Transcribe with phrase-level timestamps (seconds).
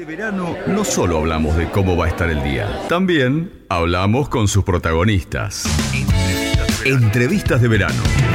[0.00, 4.48] Este verano no solo hablamos de cómo va a estar el día, también hablamos con
[4.48, 5.64] sus protagonistas.
[6.86, 8.29] Entrevistas de verano.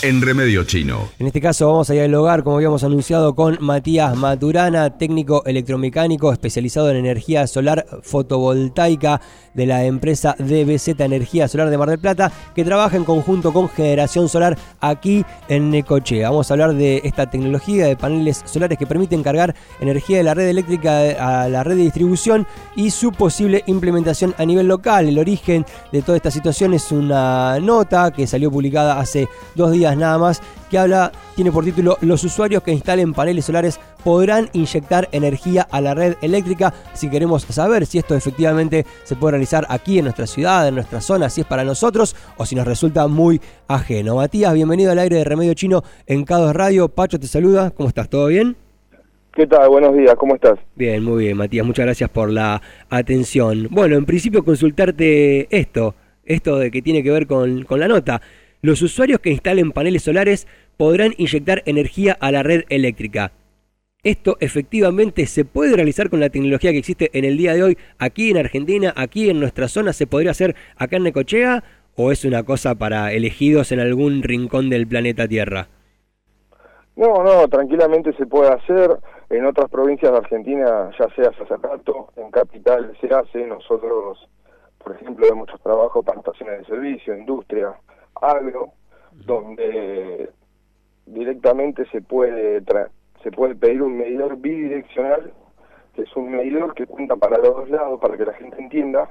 [0.00, 1.08] En Remedio Chino.
[1.18, 6.88] En este caso vamos a dialogar, como habíamos anunciado, con Matías Maturana, técnico electromecánico especializado
[6.90, 9.20] en energía solar fotovoltaica
[9.54, 13.68] de la empresa DBZ Energía Solar de Mar del Plata, que trabaja en conjunto con
[13.68, 16.30] Generación Solar aquí en Necochea.
[16.30, 20.34] Vamos a hablar de esta tecnología de paneles solares que permiten cargar energía de la
[20.34, 25.08] red eléctrica a la red de distribución y su posible implementación a nivel local.
[25.08, 29.26] El origen de toda esta situación es una nota que salió publicada hace
[29.56, 33.80] dos días nada más, que habla, tiene por título Los usuarios que instalen paneles solares
[34.04, 36.72] podrán inyectar energía a la red eléctrica.
[36.94, 41.00] Si queremos saber si esto efectivamente se puede realizar aquí en nuestra ciudad, en nuestra
[41.00, 44.16] zona, si es para nosotros o si nos resulta muy ajeno.
[44.16, 46.88] Matías, bienvenido al aire de Remedio Chino en Cados Radio.
[46.88, 48.08] Pacho te saluda, ¿cómo estás?
[48.08, 48.56] ¿Todo bien?
[49.38, 49.68] ¿Qué tal?
[49.68, 50.58] Buenos días, ¿cómo estás?
[50.74, 53.68] Bien, muy bien, Matías, muchas gracias por la atención.
[53.70, 58.20] Bueno, en principio consultarte esto, esto de que tiene que ver con, con la nota.
[58.60, 63.30] Los usuarios que instalen paneles solares podrán inyectar energía a la red eléctrica.
[64.02, 67.78] ¿Esto efectivamente se puede realizar con la tecnología que existe en el día de hoy
[67.98, 69.92] aquí en Argentina, aquí en nuestra zona?
[69.92, 71.62] ¿Se podría hacer acá en Necochea
[71.94, 75.68] o es una cosa para elegidos en algún rincón del planeta Tierra?
[76.96, 78.98] No, no, tranquilamente se puede hacer.
[79.30, 83.46] En otras provincias de Argentina ya sea hace rato, en Capital se hace.
[83.46, 84.28] Nosotros,
[84.82, 87.74] por ejemplo, hay muchos trabajos para estaciones de servicio, industria,
[88.20, 88.72] agro,
[89.12, 90.30] donde
[91.06, 92.62] directamente se puede
[93.22, 95.32] se puede pedir un medidor bidireccional,
[95.94, 99.10] que es un medidor que cuenta para los dos lados, para que la gente entienda,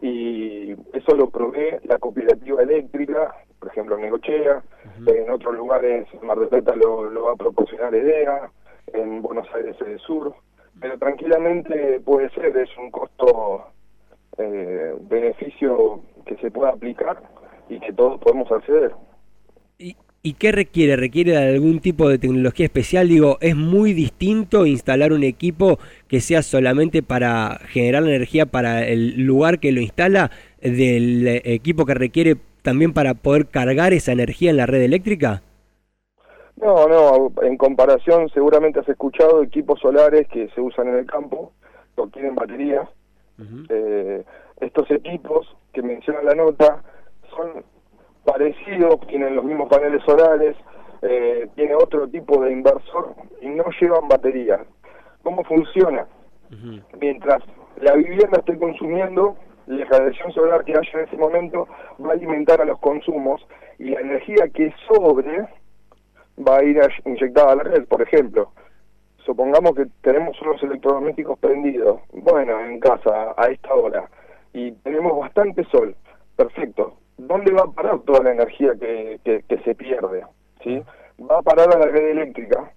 [0.00, 4.62] y eso lo provee la cooperativa eléctrica, por ejemplo en Negochea,
[5.06, 8.50] en otros lugares, en Mar del Plata lo, lo va a proporcionar EDEA,
[8.92, 10.34] en Buenos Aires el Sur,
[10.80, 13.66] pero tranquilamente puede ser, es un costo
[14.38, 17.22] eh, beneficio que se pueda aplicar
[17.68, 18.92] y que todos podemos acceder.
[19.78, 20.96] ¿Y, ¿Y qué requiere?
[20.96, 23.08] ¿Requiere algún tipo de tecnología especial?
[23.08, 28.84] Digo, ¿es muy distinto instalar un equipo que sea solamente para generar la energía para
[28.86, 30.30] el lugar que lo instala
[30.60, 35.42] del equipo que requiere también para poder cargar esa energía en la red eléctrica?
[36.56, 41.52] No, no, en comparación seguramente has escuchado equipos solares que se usan en el campo,
[41.94, 42.88] que tienen baterías.
[43.68, 44.24] eh,
[44.60, 46.82] estos equipos que menciona la nota
[47.30, 47.64] son
[48.24, 50.56] parecidos, tienen los mismos paneles solares,
[51.02, 54.60] eh, tiene otro tipo de inversor y no llevan baterías.
[55.22, 56.06] ¿Cómo funciona?
[57.00, 57.42] Mientras
[57.80, 59.36] la vivienda esté consumiendo,
[59.66, 61.66] la radiación solar que haya en ese momento
[62.00, 63.44] va a alimentar a los consumos
[63.78, 65.48] y la energía que sobre
[66.38, 68.52] va a ir inyectada a la red, por ejemplo.
[69.24, 74.08] Supongamos que tenemos unos electrodomésticos prendidos, bueno, en casa a esta hora,
[74.52, 75.96] y tenemos bastante sol,
[76.36, 76.96] perfecto.
[77.18, 80.24] ¿Dónde va a parar toda la energía que, que, se pierde?
[80.62, 80.82] ¿sí?
[81.18, 82.72] Va a parar a la red eléctrica.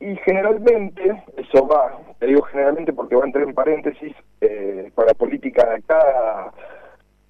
[0.00, 5.12] Y generalmente, eso va, te digo generalmente porque va a entrar en paréntesis, eh, para
[5.14, 6.52] política de cada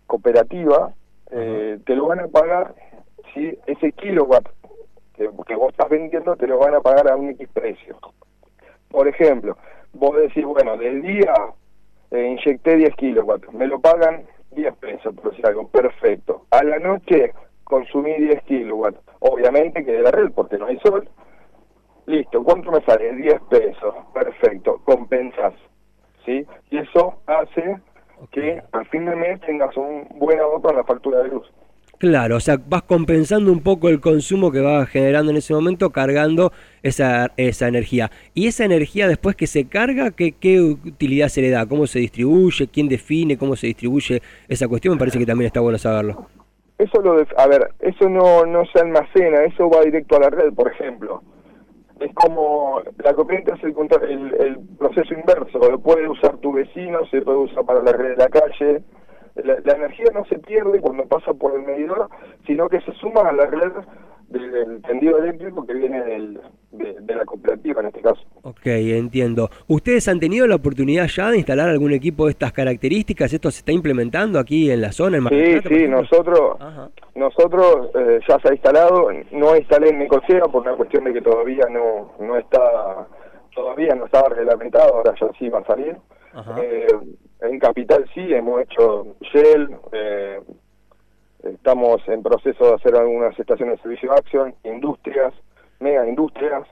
[0.07, 0.93] cooperativa,
[1.31, 2.75] eh, te lo van a pagar,
[3.35, 3.59] ¿sí?
[3.67, 4.47] ese kilowatt
[5.15, 7.99] que, que, vos estás vendiendo, te lo van a pagar a un X precio.
[8.91, 9.57] Por ejemplo,
[9.93, 11.35] vos decís, bueno, del día
[12.11, 16.47] eh, inyecté 10 kilowatts, me lo pagan 10 pesos, por decir algo, perfecto.
[16.51, 17.33] A la noche
[17.65, 21.09] consumí 10 kilowatts, obviamente que de la red porque no hay sol.
[22.07, 23.13] Listo, ¿cuánto me sale?
[23.15, 25.53] 10 pesos, perfecto, compensas,
[26.25, 26.47] ¿sí?
[26.71, 27.79] Y eso hace
[28.31, 31.53] que al fin de mes tengas un buen ahorro en la factura de luz.
[31.99, 35.91] Claro, o sea, vas compensando un poco el consumo que vas generando en ese momento
[35.91, 36.53] cargando
[36.85, 38.13] esa, esa energía.
[38.35, 41.67] ¿Y esa energía después que se carga, ¿qué, qué utilidad se le da?
[41.67, 42.69] ¿Cómo se distribuye?
[42.69, 44.95] ¿Quién define cómo se distribuye esa cuestión?
[44.95, 46.29] Me parece que también está bueno saberlo.
[46.79, 50.53] Eso lo a ver, eso no, no se almacena, eso va directo a la red,
[50.53, 51.25] por ejemplo.
[51.99, 53.75] Es como la corriente hace el,
[54.09, 58.11] el, el proceso inverso, lo puede usar tu vecino, se puede usar para la red
[58.11, 58.85] de la calle,
[59.45, 62.09] la, energía no se pierde cuando pasa por el medidor,
[62.47, 63.73] sino que se suma a la red
[64.29, 66.41] del, tendido eléctrico que viene del,
[66.73, 68.21] de, la cooperativa en este caso.
[68.43, 69.49] Ok, entiendo.
[69.67, 73.33] ¿Ustedes han tenido la oportunidad ya de instalar algún equipo de estas características?
[73.33, 75.19] ¿Esto se está implementando aquí en la zona?
[75.19, 76.59] En sí, sí, nosotros,
[77.15, 81.23] nosotros eh, ya se ha instalado, no instalé en Necocea por una cuestión de que
[81.23, 83.07] todavía no, no está
[83.59, 85.97] todavía no estaba reglamentado, ahora ya sí va a salir.
[86.63, 86.87] Eh,
[87.41, 90.41] en Capital sí, hemos hecho Shell, eh,
[91.43, 95.35] estamos en proceso de hacer algunas estaciones de servicio de acción, industrias,
[95.81, 96.67] mega industrias,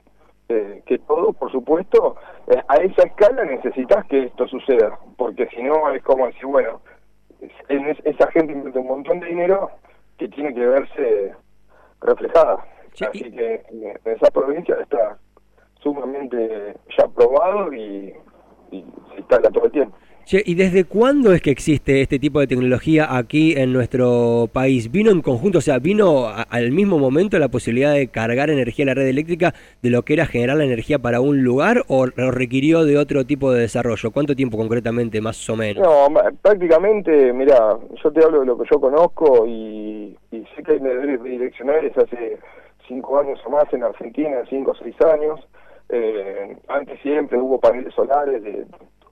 [0.49, 2.15] eh, que todo, por supuesto,
[2.47, 6.81] eh, a esa escala necesitas que esto suceda, porque si no es como decir, bueno,
[7.69, 9.71] esa gente invierte un montón de dinero
[10.17, 11.33] que tiene que verse
[12.01, 12.65] reflejada.
[13.07, 15.17] Así que en esa provincia está
[15.81, 18.15] sumamente ya probado y,
[18.71, 19.95] y se instala todo el tiempo.
[20.33, 24.91] ¿Y desde cuándo es que existe este tipo de tecnología aquí en nuestro país?
[24.91, 28.87] ¿Vino en conjunto, o sea, vino al mismo momento la posibilidad de cargar energía a
[28.87, 32.83] la red eléctrica de lo que era generar la energía para un lugar o requirió
[32.83, 34.11] de otro tipo de desarrollo?
[34.11, 35.81] ¿Cuánto tiempo concretamente, más o menos?
[35.81, 40.79] No, prácticamente, mira, yo te hablo de lo que yo conozco y, sé que hay
[40.81, 42.37] medidores bidireccionales hace
[42.85, 45.39] cinco años o más en Argentina, cinco o seis años.
[45.89, 48.65] Eh, antes siempre hubo paneles solares de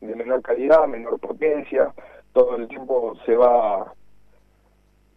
[0.07, 1.93] de menor calidad, menor potencia,
[2.33, 3.93] todo el tiempo se va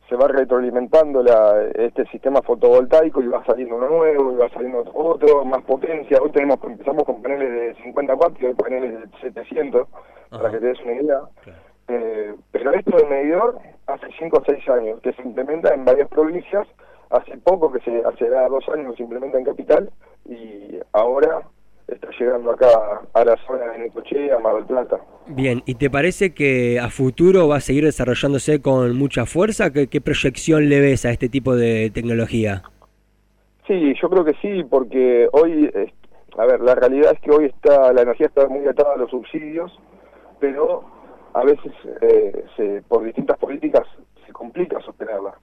[0.08, 4.82] se va retroalimentando la, este sistema fotovoltaico y va saliendo uno nuevo, y va saliendo
[4.94, 6.19] otro, más potencia.
[6.23, 9.87] Hoy tenemos empezamos con paneles de 50 watts y hoy paneles de 700,
[10.31, 11.20] para que te des una idea.
[11.88, 16.08] Eh, pero esto del medidor hace 5 o 6 años, que se implementa en varias
[16.08, 16.67] provincias,
[17.11, 19.91] hace poco que se hace dos años se implementa en Capital,
[20.25, 21.43] y ahora
[21.88, 22.69] está llegando acá
[23.14, 25.00] a la zona de Necochea, Mar del Plata.
[25.26, 29.73] Bien, ¿y te parece que a futuro va a seguir desarrollándose con mucha fuerza?
[29.73, 32.62] ¿Qué, proyección le ves a este tipo de tecnología?
[33.67, 35.70] Sí, yo creo que sí, porque hoy,
[36.37, 39.11] a ver, la realidad es que hoy está la energía está muy atada a los
[39.11, 39.79] subsidios,
[40.41, 40.84] pero
[41.34, 43.87] a veces eh, se, por distintas políticas
[44.26, 45.34] se complica sostenerla.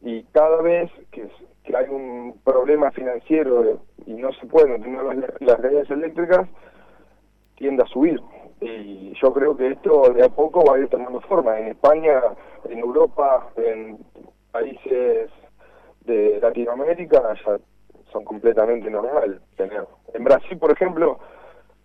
[0.00, 1.28] Y cada vez que
[1.68, 5.02] que hay un problema financiero y no se pueden tener
[5.40, 6.48] las, redes eléctricas,
[7.56, 8.18] tiende a subir.
[8.62, 11.60] Y yo creo que esto de a poco va a ir tomando forma.
[11.60, 12.22] En España,
[12.70, 13.98] en Europa, en
[14.50, 15.30] países
[16.06, 17.58] de Latinoamérica ya
[18.12, 19.86] son completamente normal tener.
[20.14, 21.18] En Brasil, por ejemplo,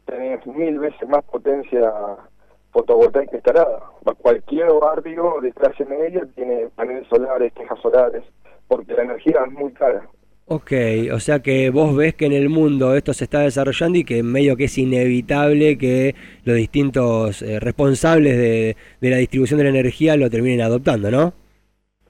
[0.05, 1.91] tenés mil veces más potencia
[2.71, 3.83] fotovoltaica instalada.
[4.21, 8.23] Cualquier barrio de clase media tiene paneles solares, tejas solares
[8.75, 10.09] porque la energía es muy cara.
[10.47, 10.71] Ok,
[11.13, 14.17] o sea que vos ves que en el mundo esto se está desarrollando y que
[14.17, 19.65] en medio que es inevitable que los distintos eh, responsables de, de la distribución de
[19.65, 21.33] la energía lo terminen adoptando, ¿no?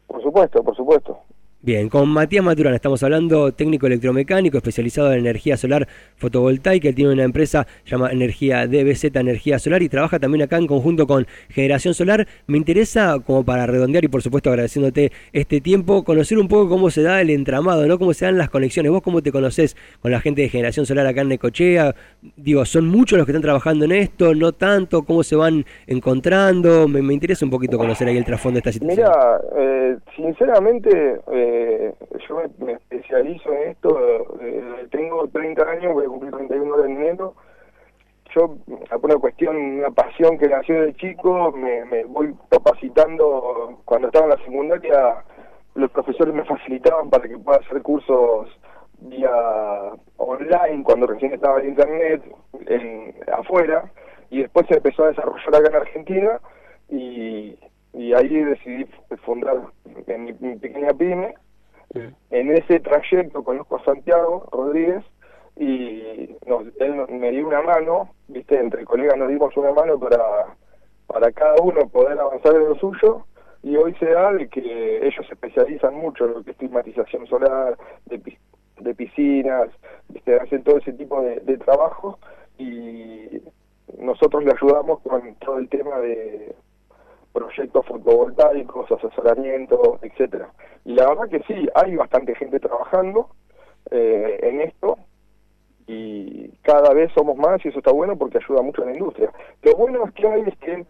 [0.07, 1.19] Por supuesto, por supuesto.
[1.65, 5.87] Bien, con Matías Maturana estamos hablando, técnico electromecánico especializado en energía solar
[6.17, 6.89] fotovoltaica.
[6.89, 11.07] Él tiene una empresa llamada Energía DBZ Energía Solar y trabaja también acá en conjunto
[11.07, 12.27] con Generación Solar.
[12.47, 16.89] Me interesa, como para redondear y por supuesto agradeciéndote este tiempo, conocer un poco cómo
[16.89, 17.97] se da el entramado, ¿no?
[17.97, 18.91] Cómo se dan las conexiones.
[18.91, 21.95] ¿Vos cómo te conoces con la gente de Generación Solar acá en Necochea?
[22.35, 24.35] Digo, ¿son muchos los que están trabajando en esto?
[24.35, 25.03] ¿No tanto?
[25.03, 26.89] ¿Cómo se van encontrando?
[26.89, 29.07] Me, interesa un poquito conocer ahí el trasfondo de esta situación.
[29.07, 31.21] Mira, eh, sinceramente...
[31.31, 31.93] Eh, eh,
[32.27, 33.99] yo me, especializo en esto,
[34.41, 37.35] eh, tengo 30 años, voy a cumplir 31 de enero.
[38.33, 38.57] Yo,
[38.89, 43.81] por una cuestión, una pasión que nació de chico, me, voy capacitando.
[43.85, 45.23] Cuando estaba en la secundaria,
[45.75, 48.49] los profesores me facilitaban para que pueda hacer cursos
[49.01, 49.29] vía
[50.17, 52.23] online, cuando recién estaba en internet,
[52.65, 53.91] en, afuera,
[54.31, 56.39] y después se empezó a desarrollar acá en Argentina,
[56.89, 57.59] y,
[58.15, 58.85] ahí decidí
[59.23, 59.57] fundar
[60.07, 61.35] mi, mi pequeña pyme,
[61.93, 65.03] en ese trayecto conozco a Santiago Rodríguez
[65.55, 66.35] y
[66.79, 70.55] él me dio una mano, viste, entre colegas nos dimos una mano para,
[71.07, 73.25] para cada uno poder avanzar en lo suyo
[73.61, 77.27] y hoy se da de que ellos se especializan mucho en lo que es climatización
[77.27, 78.37] solar, de,
[78.79, 79.69] de piscinas,
[80.09, 80.35] ¿viste?
[80.35, 82.19] hacen todo ese tipo de, de trabajo
[82.57, 83.41] y
[83.99, 86.55] nosotros le ayudamos con todo el tema de
[87.33, 90.49] proyectos fotovoltaicos, asesoramiento, etcétera.
[90.85, 93.29] Y la verdad que sí, hay bastante gente trabajando
[93.91, 94.97] eh, en esto
[95.87, 99.31] y cada vez somos más y eso está bueno porque ayuda mucho a la industria.
[99.63, 100.85] Lo bueno es que hay es que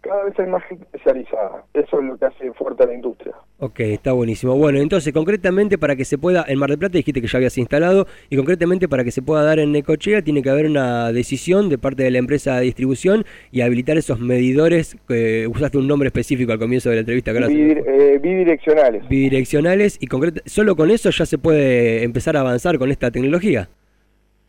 [0.00, 1.64] cada vez hay más gente especializada.
[1.74, 3.34] Eso es lo que hace fuerte a la industria.
[3.58, 4.56] Ok, está buenísimo.
[4.56, 7.58] Bueno, entonces, concretamente, para que se pueda, en Mar del Plata dijiste que ya habías
[7.58, 11.68] instalado, y concretamente para que se pueda dar en Necochea, tiene que haber una decisión
[11.68, 16.08] de parte de la empresa de distribución y habilitar esos medidores, que usaste un nombre
[16.08, 19.08] específico al comienzo de la entrevista, eh, bidireccionales.
[19.08, 20.06] Bidireccionales, y
[20.48, 23.68] solo con eso ya se puede empezar a avanzar con esta tecnología.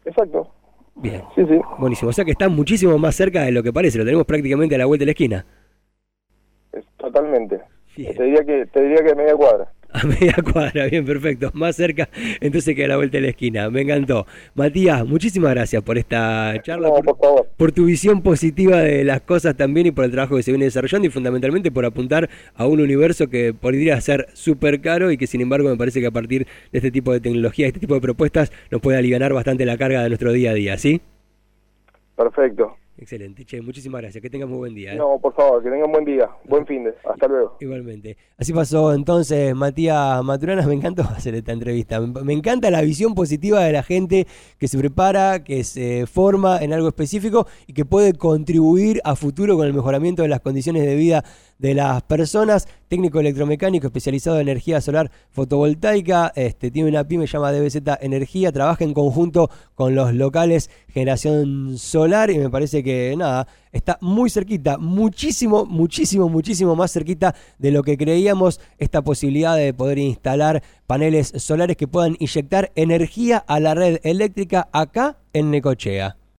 [0.06, 0.52] Exacto.
[0.98, 1.22] Bien.
[1.36, 1.60] Sí, sí.
[1.78, 2.10] Buenísimo.
[2.10, 3.98] O sea que está muchísimo más cerca de lo que parece.
[3.98, 5.46] Lo tenemos prácticamente a la vuelta de la esquina.
[6.98, 7.62] totalmente.
[7.96, 9.72] Te diría que te diría que media cuadra.
[9.94, 11.50] A media cuadra, bien, perfecto.
[11.54, 12.10] Más cerca,
[12.42, 13.70] entonces queda la vuelta de la esquina.
[13.70, 14.26] Me encantó.
[14.54, 17.48] Matías, muchísimas gracias por esta charla, por, favor.
[17.56, 20.66] por, tu visión positiva de las cosas también y por el trabajo que se viene
[20.66, 25.28] desarrollando y fundamentalmente por apuntar a un universo que podría ser súper caro y que
[25.28, 28.02] sin embargo me parece que a partir de este tipo de tecnología, este tipo de
[28.02, 31.02] propuestas, nos puede aliviar bastante la carga de nuestro día a día, ¿sí?
[32.16, 32.76] Perfecto.
[33.00, 34.94] Excelente, che, muchísimas gracias, que tengas muy buen día.
[34.94, 34.96] ¿eh?
[34.96, 37.56] No, por favor, que tengan buen día, buen fin de, hasta luego.
[37.60, 38.18] Igualmente.
[38.38, 43.64] Así pasó entonces Matías Maturana, me encantó hacer esta entrevista, me encanta la visión positiva
[43.64, 44.26] de la gente
[44.58, 49.58] que se prepara, que se forma en algo específico y que puede contribuir a futuro
[49.58, 51.24] con el mejoramiento de las condiciones de vida
[51.60, 57.52] de las personas, técnico electromecánico especializado en energía solar fotovoltaica, este, tiene una pyme llama
[57.52, 63.48] DBZ Energía, trabaja en conjunto con los locales Generación Solar y me parece que nada,
[63.72, 69.74] está muy cerquita, muchísimo, muchísimo, muchísimo más cerquita de lo que creíamos esta posibilidad de
[69.74, 76.18] poder instalar paneles solares que puedan inyectar energía a la red eléctrica acá en Necochea.